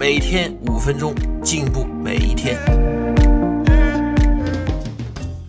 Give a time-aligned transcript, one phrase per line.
[0.00, 1.14] 每天五分钟，
[1.44, 2.58] 进步每一天。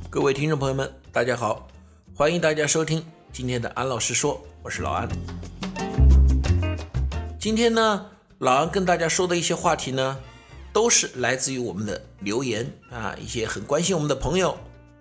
[0.09, 1.69] 各位听众朋友们，大家好，
[2.13, 3.01] 欢迎大家收听
[3.31, 5.07] 今天的安老师说，我是老安。
[7.39, 8.05] 今天呢，
[8.39, 10.17] 老安跟大家说的一些话题呢，
[10.73, 14.57] 都是来自于我们的留言啊，一些很关心我们的朋友，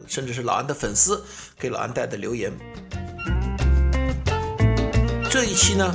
[0.06, 1.24] 甚至是老安的粉丝
[1.58, 2.52] 给老安带的留言。
[5.28, 5.92] 这一期呢。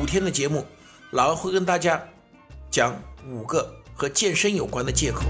[0.00, 0.64] 五天的节目，
[1.10, 2.02] 老安会跟大家
[2.72, 5.24] 讲五个和健身有关的借口。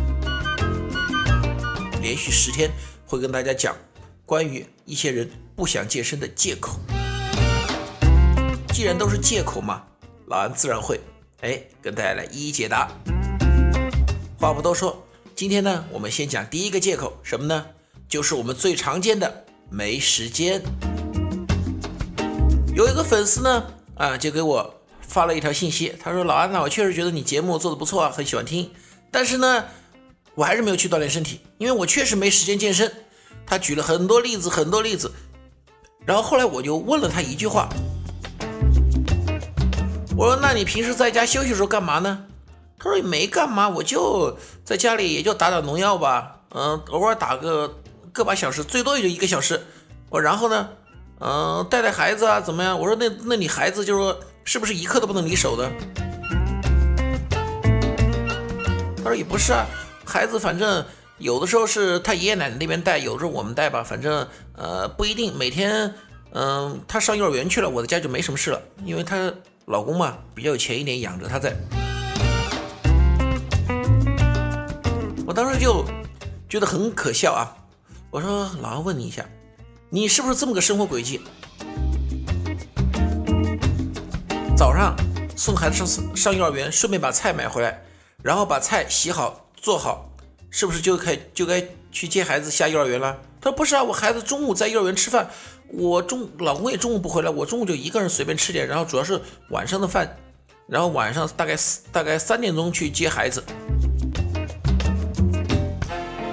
[2.00, 2.70] 连续十天
[3.04, 3.76] 会跟大家讲
[4.24, 6.78] 关于一些人不想健身的借口。
[8.68, 9.82] 既然都是借口嘛，
[10.26, 11.00] 老安自然会
[11.40, 12.88] 哎跟大家来一一解答。
[14.38, 17.66] 话不多说，今天呢，我们先讲第一个借口，什么呢？
[18.08, 20.62] 就是我们最常见的没时间。
[22.72, 23.66] 有一个粉丝呢。
[23.94, 24.81] 啊，就给我
[25.12, 28.70] 发了一条信息，他说：“老安呐，我确实觉得你节目做的不错啊，很喜欢听，
[29.10, 29.64] 但是呢，
[30.34, 32.90] 我还是没有去锻炼身体，因为我确实没时间健身。”
[33.44, 35.12] 他举了很多例子，很多例子，
[36.06, 37.68] 然后后来我就问了他一句话，
[40.16, 42.24] 我说：“那你平时在家休息的时候干嘛呢？”
[42.80, 47.80] 他说：“也没干嘛，我就在家里也就打打农药吧，嗯，偶尔打个
[48.14, 49.60] 个把小时，最多也就一个小时。
[50.08, 50.70] 我然后呢？”
[51.24, 52.76] 嗯，带带孩子啊，怎么样？
[52.76, 55.70] 我说那那你孩子就是说是不是一刻都不能离手的？
[58.96, 59.66] 他说也不是啊，
[60.04, 60.84] 孩子反正
[61.18, 65.92] 有的时候是他爷爷奶奶那边带，有的时候我们带吧，反正呃不一定每天。
[66.34, 69.30] 嗯，他上幼儿园去了，我的家就没什么事了，因为他
[69.66, 71.54] 老公嘛比较有钱一点，养着他在。
[75.26, 75.84] 我当时就
[76.48, 77.54] 觉得很可笑啊，
[78.10, 79.24] 我说老王问你一下。
[79.90, 81.20] 你是不是这么个生活轨迹？
[84.62, 84.94] 早上
[85.36, 87.82] 送孩子上上幼儿园，顺便把菜买回来，
[88.22, 90.08] 然后把菜洗好做好，
[90.50, 93.18] 是不是就该就该去接孩子下幼儿园了？
[93.40, 95.28] 他说不是啊，我孩子中午在幼儿园吃饭，
[95.66, 99.20] 我中老公也中午不回来，我中午就一个人随便吃点，然后主要是
[99.50, 100.16] 晚上的饭，
[100.68, 101.56] 然后晚上大概
[101.90, 103.42] 大概三点钟去接孩子。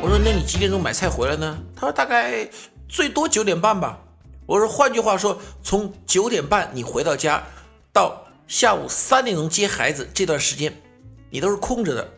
[0.03, 1.57] 我说那你几点钟买菜回来呢？
[1.75, 2.47] 他说大概。
[2.88, 4.00] 最多九点半吧，
[4.45, 7.44] 我说换句话说，从九点半你回到家，
[7.99, 10.73] 到下午三点钟接孩子这段时间，
[11.29, 12.09] 你都是空着的。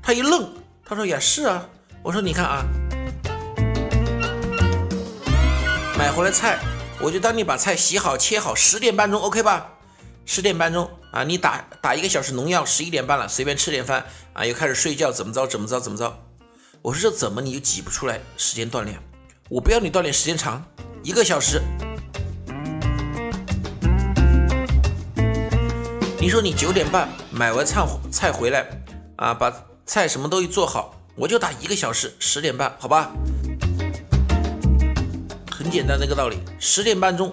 [0.00, 0.48] 他一愣，
[0.84, 1.68] 他说也是啊，
[2.04, 2.64] 我说你看啊，
[5.98, 6.60] 买回来菜，
[7.00, 9.68] 我就当你把菜洗好切好，十点半钟 OK 吧？
[10.24, 16.16] 十点半钟啊，你打打一个小时农药，十一点半了，随便吃点饭啊，又开始睡觉，怎么着怎么着怎么着？
[16.80, 18.96] 我说这怎么你就挤不出来时间锻炼？
[19.48, 20.64] 我不要你锻炼时间长，
[21.02, 21.60] 一个小时。
[26.20, 28.66] 你说你九点半买完菜菜回来，
[29.14, 29.54] 啊，把
[29.86, 33.12] 菜什么东西做好，我就打一个小时，十点半，好吧？
[35.48, 37.32] 很简单的一个道理，十点半钟，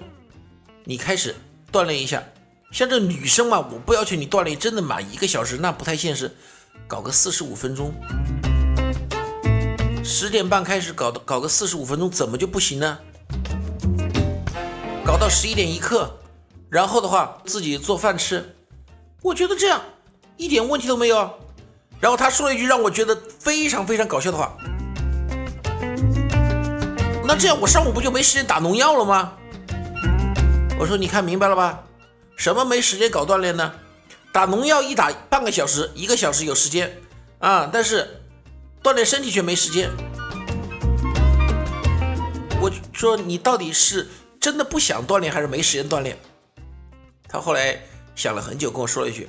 [0.84, 1.34] 你开始
[1.72, 2.22] 锻炼一下。
[2.70, 6.30] 像这女生嘛，我不要求你锻炼真的满一个小时，那不太现实，
[6.86, 7.92] 搞个四十五分钟。
[10.04, 12.98] 十点半开始搞，搞个四十五分钟，怎么就不行呢？
[15.04, 16.20] 搞到十一点一刻，
[16.70, 18.55] 然后的话自己做饭吃，
[19.26, 19.82] 我觉得这样
[20.36, 21.16] 一点问题都没有。
[21.98, 24.56] 然后他说了一句让我觉得非常非常搞笑的话，
[27.24, 29.32] 那这样我上午不就没时间打农药了吗？
[30.78, 31.82] 我说你看明白了吧？
[32.36, 33.72] 什么没时间搞锻炼呢？
[34.30, 36.96] 打农药一打半个小时，一个小时有时间
[37.40, 38.22] 啊，但是。
[38.82, 39.90] 锻炼身体却没时间，
[42.60, 44.06] 我说你到底是
[44.38, 46.16] 真的不想锻炼，还是没时间锻炼？
[47.26, 47.80] 他后来
[48.16, 49.28] 想了很久，跟我说了一句：“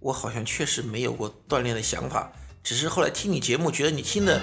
[0.00, 4.40] 我好像确实没有过锻炼的想法，只是后来听你节目，觉得你听的，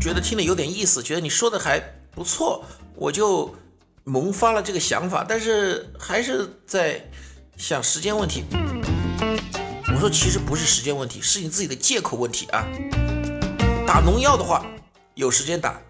[0.00, 1.80] 觉得听的有点意思，觉得你说的还
[2.12, 2.64] 不错，
[2.94, 3.52] 我就
[4.04, 7.04] 萌发了这个想法，但是还是在
[7.56, 8.44] 想时间问题。”
[9.92, 12.64] 我说，其实不是时间问题，是你自己的借口问题啊！
[13.84, 14.64] 打农药的话
[15.16, 15.80] 有时间打，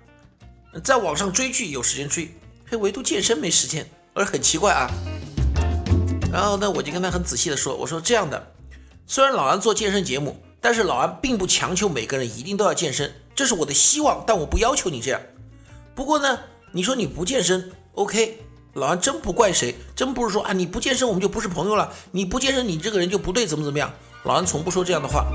[0.82, 2.34] 在网上追剧有时间追，
[2.70, 4.88] 嘿唯独健身没时间，我说很奇怪啊。
[6.30, 8.52] 然后呢，我就跟他很仔细的说，我说这样的，
[9.06, 15.20] 虽然老安做健身节目，但是老安并不强求每个人一定都要健身，这是我的希望，但我不要求你这样。
[15.94, 16.38] 不过呢，
[16.72, 18.38] 你说你不健身，OK，
[18.74, 23.90] 老安真不怪谁，真不是说啊你不健身我们就不是朋友了，你不健身你这个人就不对，怎么怎么样？
[24.24, 25.26] 老安从不说这样的话。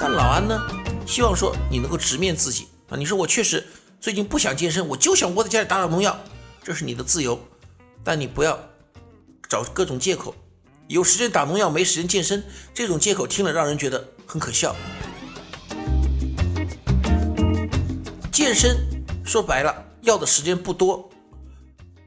[0.00, 0.60] 但老安呢，
[1.06, 3.64] 希望说你能够直面自己啊，你说我确实
[4.00, 6.18] 最近不想健身，我就想窝在家里打打农药，
[6.62, 7.40] 这是你的自由，
[8.04, 8.58] 但你不要
[9.48, 10.34] 找各种借口。
[10.88, 14.74] 有时间打农药，没时间健身，这种借口听了让人觉得很可笑。
[18.32, 18.76] 健身
[19.24, 21.08] 说白了要的时间不多，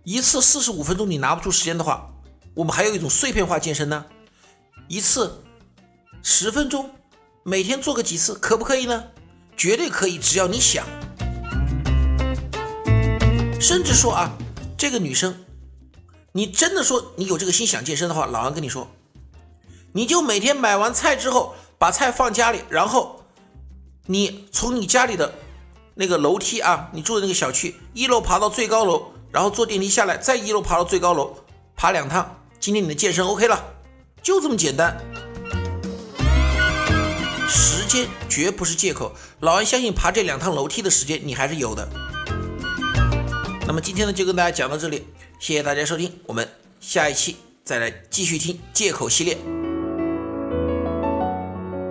[0.04, 2.12] 一次四十五分钟你拿不出时间的话，
[2.54, 4.06] 我们还有一种碎片化健身呢，
[4.88, 5.44] 一次
[6.22, 6.90] 十分钟，
[7.44, 9.04] 每天做个几次，可不可以呢？
[9.56, 10.86] 绝对可以，只要你想。
[13.62, 14.38] 甚至说啊，
[14.84, 15.46] 这个女生。
[16.34, 18.92] 你真的说你有这个心想健身的话，老安跟你说，
[19.94, 23.24] 你就每天买完菜之后把菜放家里，然后
[24.08, 25.36] 你从你家里的
[25.96, 31.38] 那个楼梯啊，你住的那个小区一楼爬到最高楼，然后坐电梯下来，再一楼爬到最高楼，
[31.78, 33.64] 爬两趟，今天你的健身 OK 了，
[34.22, 34.98] 就这么简单。
[37.48, 41.88] 时间绝不是借口，老安相信爬这两趟楼梯的时间你还是有的。
[43.74, 45.04] 那么今天呢就跟大家讲到这里。
[45.40, 46.48] 谢谢大家收听，我们
[46.80, 49.36] 下一期再来继续听借口系列。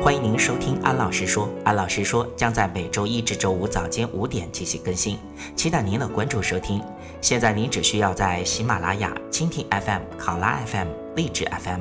[0.00, 5.18] 欢迎您收听安老师说，安老师说将在每周一至周五早间五点进行更新，
[5.56, 6.80] 期待您的关注收听。
[7.20, 10.86] 现在您只需要在喜马拉雅、蜻蜓 FM、考拉 FM、
[11.16, 11.80] 荔枝 FM。